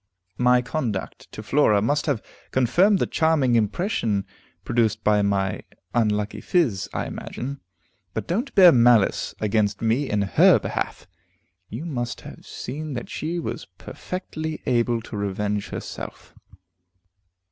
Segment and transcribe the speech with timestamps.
[0.39, 4.25] "My conduct to Flora must have confirmed the charming impression
[4.63, 5.61] produced by my
[5.93, 7.61] unlucky phiz, I imagine.
[8.15, 11.05] But don't bear malice against me in her behalf;
[11.69, 16.33] you must have seen that she was perfectly able to revenge herself."